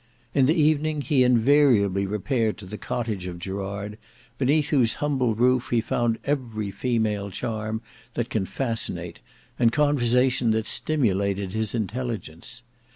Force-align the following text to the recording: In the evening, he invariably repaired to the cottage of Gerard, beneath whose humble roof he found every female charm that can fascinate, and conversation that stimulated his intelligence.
In 0.33 0.47
the 0.47 0.59
evening, 0.59 1.01
he 1.01 1.23
invariably 1.23 2.07
repaired 2.07 2.57
to 2.57 2.65
the 2.65 2.79
cottage 2.79 3.27
of 3.27 3.37
Gerard, 3.37 3.99
beneath 4.39 4.71
whose 4.71 4.95
humble 4.95 5.35
roof 5.35 5.69
he 5.69 5.79
found 5.79 6.17
every 6.25 6.71
female 6.71 7.29
charm 7.29 7.83
that 8.15 8.27
can 8.31 8.47
fascinate, 8.47 9.19
and 9.59 9.71
conversation 9.71 10.49
that 10.57 10.65
stimulated 10.65 11.53
his 11.53 11.75
intelligence. 11.75 12.63